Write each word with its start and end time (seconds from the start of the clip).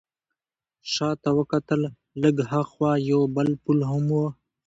شا 0.91 1.09
ته 1.21 1.29
وکتل، 1.37 1.81
لږ 2.21 2.35
ها 2.49 2.61
خوا 2.69 2.91
یو 3.11 3.21
بل 3.35 3.49
پل 3.63 3.79
هم 3.89 4.05
و. 4.17 4.21